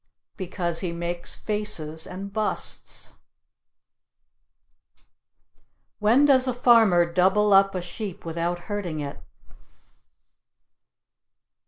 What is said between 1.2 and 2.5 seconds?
faces and